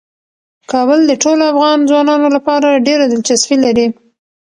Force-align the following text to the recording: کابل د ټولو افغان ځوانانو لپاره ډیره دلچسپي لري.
کابل 0.71 0.99
د 1.07 1.11
ټولو 1.23 1.43
افغان 1.51 1.77
ځوانانو 1.89 2.27
لپاره 2.35 2.81
ډیره 2.87 3.03
دلچسپي 3.07 3.57
لري. 3.65 3.87